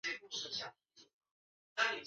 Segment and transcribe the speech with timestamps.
[0.03, 1.99] 受长信卿之位。